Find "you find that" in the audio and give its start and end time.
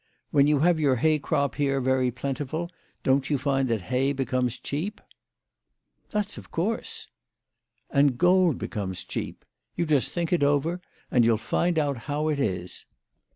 3.29-3.83